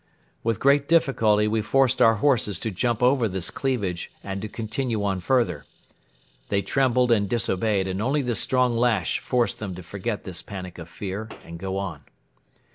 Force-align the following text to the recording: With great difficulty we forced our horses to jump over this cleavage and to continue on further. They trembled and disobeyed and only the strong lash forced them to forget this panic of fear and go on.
With 0.43 0.59
great 0.59 0.87
difficulty 0.89 1.47
we 1.47 1.61
forced 1.61 2.01
our 2.01 2.15
horses 2.15 2.59
to 2.61 2.71
jump 2.71 3.03
over 3.03 3.27
this 3.27 3.51
cleavage 3.51 4.09
and 4.23 4.41
to 4.41 4.47
continue 4.47 5.03
on 5.03 5.19
further. 5.19 5.63
They 6.49 6.63
trembled 6.63 7.11
and 7.11 7.29
disobeyed 7.29 7.87
and 7.87 8.01
only 8.01 8.23
the 8.23 8.33
strong 8.33 8.75
lash 8.75 9.19
forced 9.19 9.59
them 9.59 9.75
to 9.75 9.83
forget 9.83 10.23
this 10.23 10.41
panic 10.41 10.79
of 10.79 10.89
fear 10.89 11.29
and 11.45 11.59
go 11.59 11.77
on. 11.77 12.01